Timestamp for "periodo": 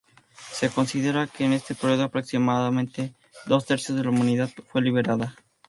1.75-2.05